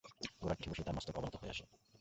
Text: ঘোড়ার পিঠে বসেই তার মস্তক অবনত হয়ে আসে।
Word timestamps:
ঘোড়ার 0.41 0.57
পিঠে 0.57 0.69
বসেই 0.71 0.85
তার 0.85 0.95
মস্তক 0.95 1.15
অবনত 1.17 1.35
হয়ে 1.35 1.53
আসে। 1.53 1.65